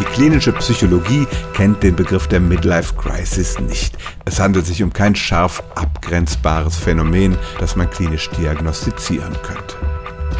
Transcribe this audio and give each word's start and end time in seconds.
Die 0.00 0.04
klinische 0.04 0.52
Psychologie 0.52 1.26
kennt 1.54 1.82
den 1.82 1.94
Begriff 1.94 2.26
der 2.26 2.40
Midlife 2.40 2.94
Crisis 2.94 3.58
nicht. 3.60 3.96
Es 4.24 4.40
handelt 4.40 4.66
sich 4.66 4.82
um 4.82 4.92
kein 4.92 5.14
scharf 5.14 5.62
abgrenzbares 5.74 6.76
Phänomen, 6.76 7.36
das 7.60 7.76
man 7.76 7.90
klinisch 7.90 8.28
diagnostizieren 8.30 9.34
könnte. 9.42 9.76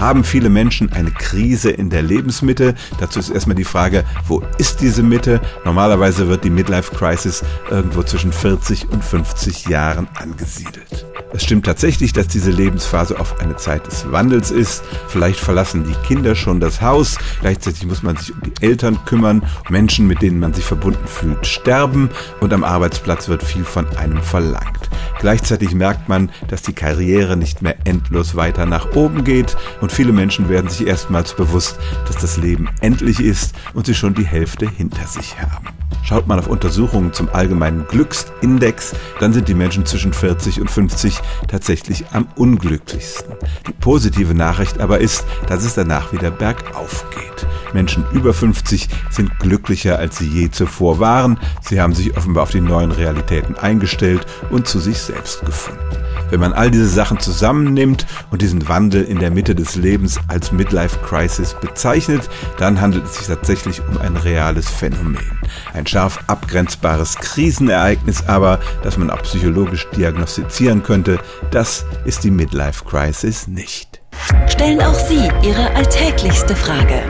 Haben 0.01 0.25
viele 0.25 0.49
Menschen 0.49 0.93
eine 0.93 1.13
Krise 1.13 1.71
in 1.71 1.89
der 1.89 2.03
Lebensmitte? 2.03 2.75
Dazu 2.99 3.21
ist 3.21 3.31
erstmal 3.31 3.55
die 3.55 3.65
Frage, 3.65 4.05
wo 4.27 4.43
ist 4.59 4.81
diese 4.81 5.03
Mitte? 5.03 5.41
Normalerweise 5.65 6.29
wird 6.29 6.45
die 6.45 6.51
Midlife 6.51 6.95
Crisis 6.95 7.45
irgendwo 7.71 8.03
zwischen 8.03 8.33
40 8.33 8.91
und 8.91 9.05
50 9.05 9.69
Jahren 9.69 10.09
angesiedelt. 10.15 11.07
Es 11.35 11.43
stimmt 11.43 11.67
tatsächlich, 11.67 12.13
dass 12.13 12.29
diese 12.29 12.53
Lebensphase 12.53 13.19
oft 13.19 13.41
eine 13.41 13.57
Zeit 13.57 13.89
des 13.89 14.11
Wandels 14.13 14.53
ist. 14.53 14.85
Vielleicht 15.09 15.41
verlassen 15.41 15.83
die 15.83 16.07
Kinder 16.07 16.37
schon 16.37 16.61
das 16.61 16.81
Haus. 16.81 17.19
Gleichzeitig 17.41 17.85
muss 17.87 18.05
man 18.05 18.17
sich 18.17 18.33
um 18.33 18.41
die 18.43 18.53
Eltern 18.65 19.05
kümmern. 19.05 19.43
Menschen, 19.69 20.07
mit 20.07 20.23
denen 20.23 20.39
man 20.39 20.55
sich 20.55 20.65
verbunden 20.65 21.09
fühlt, 21.09 21.45
sterben. 21.45 22.09
Und 22.39 22.53
am 22.53 22.63
Arbeitsplatz 22.63 23.29
wird 23.29 23.43
viel 23.43 23.65
von 23.65 23.85
einem 23.97 24.23
verlangt. 24.23 24.89
Gleichzeitig 25.19 25.75
merkt 25.75 26.09
man, 26.09 26.31
dass 26.47 26.63
die 26.63 26.73
Karriere 26.73 27.37
nicht 27.37 27.63
mehr 27.63 27.79
endlos 27.85 28.37
weiter 28.37 28.65
nach 28.65 28.95
oben 28.95 29.25
geht. 29.25 29.57
Und 29.81 29.91
viele 29.91 30.13
Menschen 30.13 30.49
werden 30.49 30.71
sich 30.71 30.87
erstmals 30.87 31.35
bewusst, 31.35 31.81
dass 32.07 32.17
das 32.17 32.37
Leben 32.37 32.69
endlich 32.81 33.19
ist 33.19 33.57
und 33.73 33.87
sie 33.87 33.95
schon 33.95 34.15
die 34.15 34.27
Hälfte 34.27 34.71
hinter 34.71 35.05
sich 35.09 35.35
haben. 35.41 35.67
Schaut 36.05 36.27
man 36.27 36.39
auf 36.39 36.49
Untersuchungen 36.49 37.15
zum 37.15 37.31
allgemeinen 37.31 37.87
Glücksindex, 37.89 38.95
dann 39.21 39.33
sind 39.33 39.49
die 39.49 39.55
Menschen 39.55 39.87
zwischen 39.87 40.13
40 40.13 40.61
und 40.61 40.71
50 40.71 41.19
tatsächlich 41.49 42.05
am 42.13 42.29
unglücklichsten. 42.37 43.35
Die 43.67 43.73
positive 43.73 44.35
Nachricht 44.35 44.81
aber 44.81 45.01
ist, 45.01 45.25
dass 45.47 45.65
es 45.65 45.75
danach 45.75 46.13
wieder 46.13 46.31
bergauf 46.31 47.07
geht. 47.11 47.47
Menschen 47.73 48.05
über 48.13 48.35
50 48.35 48.89
sind 49.11 49.39
glücklicher, 49.41 49.99
als 49.99 50.19
sie 50.19 50.29
je 50.29 50.51
zuvor 50.51 51.01
waren. 51.01 51.41
Sie 51.63 51.81
haben 51.81 51.95
sich 51.95 52.17
offenbar 52.17 52.45
auf 52.45 52.51
die 52.51 52.61
neuen 52.61 52.93
Realitäten 52.93 53.57
eingestellt 53.57 54.27
und 54.51 54.69
zu 54.69 54.81
sich 54.81 54.99
selbst 54.99 55.45
gefunden. 55.47 56.04
Wenn 56.35 56.41
man 56.41 56.53
all 56.53 56.69
diese 56.69 56.89
Sachen 56.89 57.21
zusammennimmt 57.21 58.07
und 58.33 58.43
diesen 58.43 58.69
Wandel 58.69 59.05
in 59.05 59.21
der 59.21 59.31
Mitte 59.31 59.55
des 59.55 59.77
Lebens 59.77 60.19
als 60.27 60.51
Midlife 60.51 60.99
Crisis 60.99 61.55
bezeichnet, 61.61 62.29
dann 62.59 62.81
handelt 62.81 63.05
es 63.05 63.19
sich 63.19 63.29
tatsächlich 63.29 63.81
um 63.89 63.99
ein 63.99 64.17
reales 64.17 64.69
Phänomen. 64.69 65.39
Ein 65.75 65.87
scharf 65.87 66.19
abgrenzbares 66.27 67.15
Krisenereignis 67.15 68.27
aber, 68.27 68.59
das 68.83 68.97
man 68.97 69.11
auch 69.11 69.23
psychologisch 69.23 69.87
diagnostizieren 69.97 70.83
könnte, 70.83 71.21
das 71.53 71.87
ist 72.05 72.25
die 72.25 72.33
Midlife 72.33 72.85
Crisis 72.85 73.47
nicht. 73.47 74.03
Stellen 74.49 74.81
auch 74.81 74.99
Sie 74.99 75.31
Ihre 75.45 75.73
alltäglichste 75.77 76.57
Frage 76.57 77.01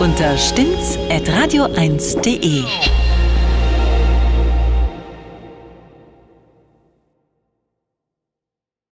unter 0.00 0.36
stimmtz.radio1.de. 0.36 2.64